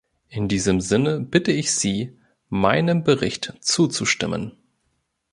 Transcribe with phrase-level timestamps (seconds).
[0.29, 2.17] In diesem Sinne bitte ich Sie,
[2.49, 4.53] meinem Bericht zuzustimmen.